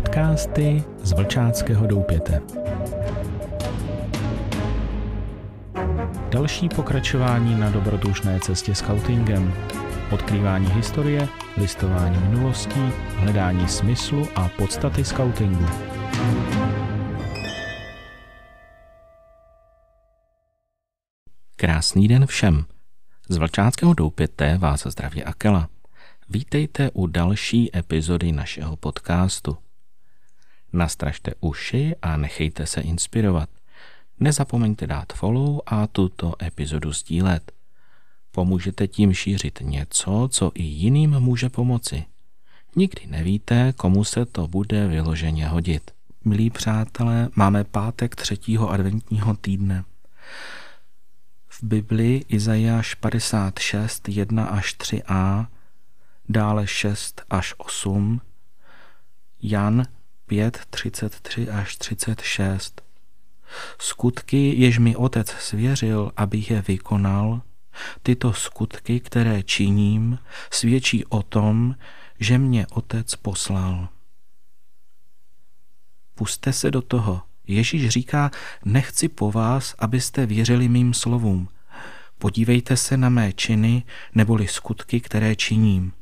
Podcasty 0.00 0.84
z 1.02 1.12
Vlčáckého 1.12 1.86
doupěte. 1.86 2.42
Další 6.30 6.68
pokračování 6.68 7.60
na 7.60 7.70
dobrodružné 7.70 8.40
cestě 8.40 8.74
scoutingem. 8.74 9.54
Odkrývání 10.12 10.66
historie, 10.66 11.28
listování 11.56 12.18
minulostí, 12.18 12.80
hledání 13.16 13.68
smyslu 13.68 14.28
a 14.34 14.48
podstaty 14.48 15.04
scoutingu. 15.04 15.66
Krásný 21.56 22.08
den 22.08 22.26
všem. 22.26 22.64
Z 23.28 23.36
Vlčáckého 23.36 23.94
doupěte 23.94 24.58
vás 24.58 24.86
zdraví 24.86 25.24
Akela. 25.24 25.68
Vítejte 26.28 26.90
u 26.90 27.06
další 27.06 27.76
epizody 27.76 28.32
našeho 28.32 28.76
podcastu. 28.76 29.56
Nastražte 30.72 31.32
uši 31.40 31.94
a 32.02 32.16
nechejte 32.16 32.66
se 32.66 32.80
inspirovat. 32.80 33.48
Nezapomeňte 34.20 34.86
dát 34.86 35.12
follow 35.12 35.60
a 35.66 35.86
tuto 35.86 36.34
epizodu 36.42 36.92
sdílet. 36.92 37.52
Pomůžete 38.32 38.88
tím 38.88 39.14
šířit 39.14 39.58
něco, 39.60 40.28
co 40.32 40.52
i 40.54 40.62
jiným 40.62 41.10
může 41.10 41.48
pomoci. 41.48 42.04
Nikdy 42.76 43.06
nevíte, 43.06 43.72
komu 43.76 44.04
se 44.04 44.24
to 44.26 44.48
bude 44.48 44.88
vyloženě 44.88 45.48
hodit. 45.48 45.90
Milí 46.24 46.50
přátelé, 46.50 47.28
máme 47.34 47.64
pátek 47.64 48.16
třetího 48.16 48.70
adventního 48.70 49.36
týdne. 49.36 49.84
V 51.48 51.62
Bibli 51.62 52.24
Izajáš 52.28 52.94
56, 52.94 54.08
1 54.08 54.44
až 54.44 54.74
3a, 54.78 55.46
dále 56.28 56.66
6 56.66 57.22
až 57.30 57.54
8, 57.58 58.20
Jan 59.42 59.86
5, 60.30 60.60
33 60.70 61.48
až 61.48 61.76
36. 61.76 62.82
Skutky, 63.78 64.54
jež 64.56 64.78
mi 64.78 64.96
otec 64.96 65.28
svěřil, 65.28 66.12
abych 66.16 66.50
je 66.50 66.62
vykonal, 66.62 67.42
tyto 68.02 68.32
skutky, 68.32 69.00
které 69.00 69.42
činím, 69.42 70.18
svědčí 70.50 71.04
o 71.04 71.22
tom, 71.22 71.74
že 72.20 72.38
mě 72.38 72.66
otec 72.66 73.14
poslal. 73.14 73.88
Puste 76.14 76.52
se 76.52 76.70
do 76.70 76.82
toho. 76.82 77.22
Ježíš 77.46 77.88
říká, 77.88 78.30
nechci 78.64 79.08
po 79.08 79.32
vás, 79.32 79.74
abyste 79.78 80.26
věřili 80.26 80.68
mým 80.68 80.94
slovům. 80.94 81.48
Podívejte 82.18 82.76
se 82.76 82.96
na 82.96 83.08
mé 83.08 83.32
činy 83.32 83.82
neboli 84.14 84.48
skutky, 84.48 85.00
které 85.00 85.36
činím. 85.36 85.92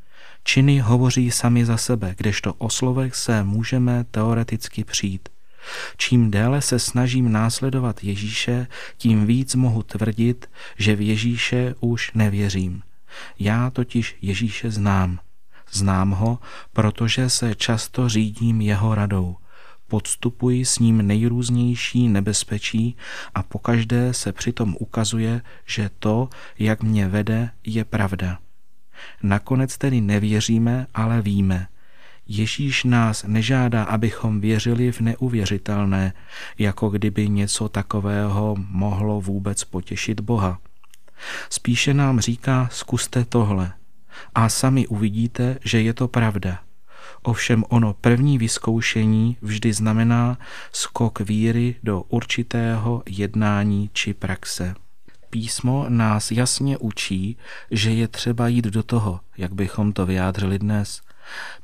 Činy 0.49 0.79
hovoří 0.79 1.31
sami 1.31 1.67
za 1.67 1.77
sebe, 1.77 2.15
kdežto 2.17 2.55
o 2.55 2.71
slovech 2.71 3.15
se 3.15 3.45
můžeme 3.45 4.05
teoreticky 4.11 4.85
přijít. 4.85 5.29
Čím 5.97 6.31
déle 6.31 6.63
se 6.63 6.79
snažím 6.79 7.33
následovat 7.33 8.05
Ježíše, 8.05 8.67
tím 8.97 9.27
víc 9.27 9.55
mohu 9.55 9.83
tvrdit, 9.83 10.51
že 10.79 10.97
v 10.97 11.01
Ježíše 11.01 11.75
už 11.81 12.13
nevěřím. 12.15 12.83
Já 13.39 13.71
totiž 13.71 14.17
Ježíše 14.23 14.71
znám. 14.71 15.19
Znám 15.73 16.11
ho, 16.11 16.39
protože 16.73 17.31
se 17.31 17.55
často 17.55 18.09
řídím 18.09 18.61
jeho 18.61 18.95
radou. 18.95 19.37
Podstupuji 19.87 20.65
s 20.65 20.79
ním 20.79 21.07
nejrůznější 21.07 22.09
nebezpečí 22.09 22.97
a 23.35 23.43
pokaždé 23.43 24.15
se 24.15 24.33
přitom 24.33 24.77
ukazuje, 24.79 25.43
že 25.67 25.91
to, 25.99 26.29
jak 26.59 26.83
mě 26.83 27.09
vede, 27.09 27.51
je 27.65 27.85
pravda. 27.85 28.39
Nakonec 29.23 29.79
tedy 29.79 30.01
nevěříme, 30.01 30.87
ale 30.95 31.23
víme. 31.23 31.67
Ježíš 32.27 32.85
nás 32.85 33.25
nežádá, 33.27 33.85
abychom 33.85 34.41
věřili 34.41 34.93
v 34.93 35.01
neuvěřitelné, 35.01 36.13
jako 36.59 36.89
kdyby 36.89 37.29
něco 37.29 37.69
takového 37.69 38.57
mohlo 38.59 39.21
vůbec 39.21 39.65
potěšit 39.65 40.21
Boha. 40.21 40.59
Spíše 41.51 41.95
nám 41.95 42.21
říká, 42.21 42.69
zkuste 42.73 43.25
tohle 43.25 43.73
a 44.35 44.49
sami 44.49 44.87
uvidíte, 44.87 45.59
že 45.65 45.83
je 45.83 45.95
to 45.95 46.09
pravda. 46.09 46.59
Ovšem 47.23 47.65
ono 47.69 47.95
první 47.95 48.39
vyzkoušení 48.39 49.37
vždy 49.43 49.73
znamená 49.73 50.39
skok 50.73 51.21
víry 51.21 51.75
do 51.83 52.03
určitého 52.03 53.03
jednání 53.07 53.91
či 53.93 54.15
praxe. 54.15 54.75
Písmo 55.31 55.87
nás 55.89 56.31
jasně 56.31 56.79
učí, 56.79 57.37
že 57.71 57.91
je 57.91 58.09
třeba 58.09 58.49
jít 58.49 58.65
do 58.65 58.83
toho, 58.83 59.21
jak 59.37 59.53
bychom 59.53 59.93
to 59.93 60.07
vyjádřili 60.07 60.59
dnes. 60.59 61.01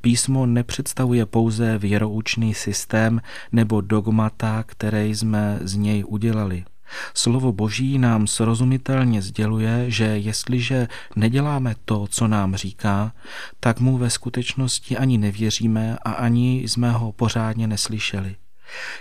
Písmo 0.00 0.46
nepředstavuje 0.46 1.26
pouze 1.26 1.78
věroučný 1.78 2.54
systém 2.54 3.20
nebo 3.52 3.80
dogmata, 3.80 4.64
které 4.66 5.06
jsme 5.06 5.58
z 5.62 5.74
něj 5.74 6.04
udělali. 6.08 6.64
Slovo 7.14 7.52
Boží 7.52 7.98
nám 7.98 8.26
srozumitelně 8.26 9.22
sděluje, 9.22 9.90
že 9.90 10.04
jestliže 10.04 10.88
neděláme 11.16 11.74
to, 11.84 12.06
co 12.06 12.28
nám 12.28 12.56
říká, 12.56 13.12
tak 13.60 13.80
mu 13.80 13.98
ve 13.98 14.10
skutečnosti 14.10 14.96
ani 14.96 15.18
nevěříme 15.18 15.98
a 16.02 16.12
ani 16.12 16.62
jsme 16.62 16.90
ho 16.90 17.12
pořádně 17.12 17.66
neslyšeli. 17.66 18.36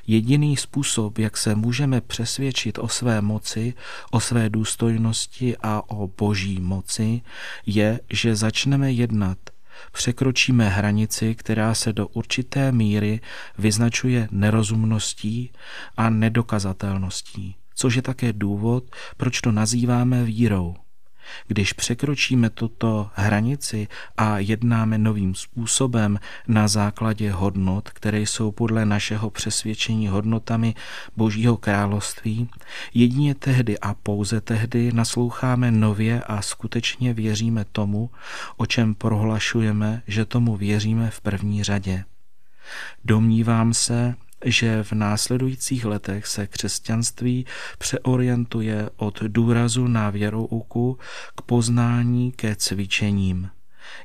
Jediný 0.08 0.58
způsob, 0.58 1.18
jak 1.18 1.38
se 1.38 1.56
můžeme 1.56 2.02
přesvědčit 2.02 2.78
o 2.78 2.88
své 2.88 3.22
moci, 3.22 3.74
o 4.12 4.20
své 4.20 4.50
důstojnosti 4.50 5.58
a 5.64 5.90
o 5.90 6.08
boží 6.08 6.60
moci, 6.62 7.22
je, 7.66 8.00
že 8.10 8.36
začneme 8.36 8.92
jednat. 8.92 9.38
Překročíme 9.92 10.70
hranici, 10.70 11.36
která 11.36 11.74
se 11.74 11.94
do 11.94 12.08
určité 12.08 12.72
míry 12.72 13.22
vyznačuje 13.58 14.28
nerozumností 14.32 15.52
a 15.98 16.10
nedokazatelností, 16.10 17.56
což 17.76 17.96
je 17.96 18.02
také 18.02 18.34
důvod, 18.34 18.84
proč 19.18 19.42
to 19.42 19.52
nazýváme 19.52 20.24
vírou. 20.24 20.76
Když 21.48 21.74
překročíme 21.74 22.50
tuto 22.50 23.10
hranici 23.14 23.88
a 24.18 24.40
jednáme 24.40 24.98
novým 24.98 25.36
způsobem 25.36 26.20
na 26.48 26.68
základě 26.68 27.32
hodnot, 27.32 27.90
které 27.90 28.20
jsou 28.20 28.52
podle 28.52 28.86
našeho 28.86 29.30
přesvědčení 29.30 30.08
hodnotami 30.08 30.76
Božího 31.18 31.58
království, 31.58 32.50
jedině 32.94 33.36
tehdy 33.36 33.80
a 33.80 33.94
pouze 33.94 34.42
tehdy 34.42 34.92
nasloucháme 34.94 35.72
nově 35.72 36.24
a 36.24 36.42
skutečně 36.42 37.14
věříme 37.14 37.66
tomu, 37.72 38.10
o 38.58 38.66
čem 38.66 38.96
prohlašujeme, 38.96 40.02
že 40.08 40.26
tomu 40.26 40.58
věříme 40.58 41.10
v 41.10 41.22
první 41.22 41.64
řadě. 41.64 42.04
Domnívám 43.06 43.74
se, 43.74 44.16
že 44.46 44.84
v 44.84 44.92
následujících 44.92 45.86
letech 45.86 46.28
se 46.28 46.48
křesťanství 46.48 47.46
přeorientuje 47.78 48.90
od 48.96 49.22
důrazu 49.22 49.88
na 49.88 50.10
věrouku 50.10 51.00
k 51.36 51.42
poznání 51.42 52.32
ke 52.32 52.56
cvičením. 52.56 53.50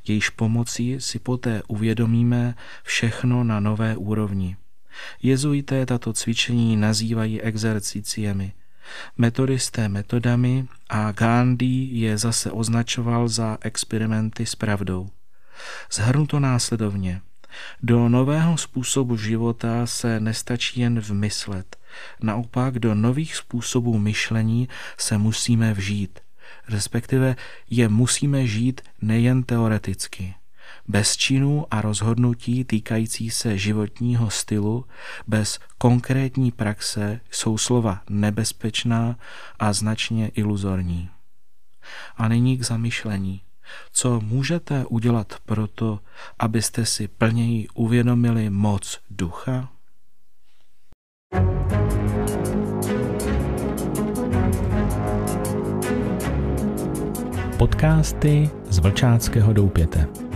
Jejíž 0.08 0.30
pomocí 0.30 1.00
si 1.00 1.18
poté 1.18 1.62
uvědomíme 1.68 2.54
všechno 2.82 3.44
na 3.44 3.60
nové 3.60 3.96
úrovni. 3.96 4.56
Jezuité 5.22 5.86
tato 5.86 6.12
cvičení 6.12 6.76
nazývají 6.76 7.42
exerciciemi, 7.42 8.52
metodisté 9.16 9.88
metodami 9.88 10.66
a 10.88 11.12
Gandhi 11.12 11.88
je 11.92 12.18
zase 12.18 12.50
označoval 12.50 13.28
za 13.28 13.58
experimenty 13.60 14.46
s 14.46 14.54
pravdou. 14.54 15.08
Zhrnuto 15.90 16.40
následovně– 16.40 17.20
do 17.82 18.08
nového 18.08 18.56
způsobu 18.56 19.16
života 19.16 19.86
se 19.86 20.20
nestačí 20.20 20.80
jen 20.80 21.00
vmyslet. 21.00 21.76
Naopak 22.22 22.78
do 22.78 22.94
nových 22.94 23.36
způsobů 23.36 23.98
myšlení 23.98 24.68
se 24.98 25.18
musíme 25.18 25.74
vžít, 25.74 26.20
respektive 26.68 27.36
je 27.70 27.88
musíme 27.88 28.46
žít 28.46 28.80
nejen 29.02 29.42
teoreticky. 29.42 30.34
Bez 30.88 31.16
činů 31.16 31.66
a 31.70 31.80
rozhodnutí 31.80 32.64
týkající 32.64 33.30
se 33.30 33.58
životního 33.58 34.30
stylu, 34.30 34.84
bez 35.26 35.58
konkrétní 35.78 36.52
praxe 36.52 37.20
jsou 37.30 37.58
slova 37.58 38.02
nebezpečná 38.10 39.16
a 39.58 39.72
značně 39.72 40.28
iluzorní. 40.28 41.10
A 42.16 42.28
nyní 42.28 42.58
k 42.58 42.62
zamyšlení. 42.62 43.40
Co 43.92 44.20
můžete 44.20 44.84
udělat 44.84 45.34
proto, 45.46 46.00
abyste 46.38 46.86
si 46.86 47.08
plněji 47.08 47.68
uvědomili 47.74 48.50
moc 48.50 49.00
ducha? 49.10 49.68
Podcasty 57.58 58.50
z 58.68 58.78
Vlčáckého 58.78 59.52
doupěte. 59.52 60.27